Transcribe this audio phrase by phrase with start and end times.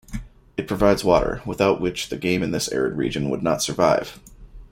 [0.57, 4.19] It provides water, without which the game in this arid region could not survive.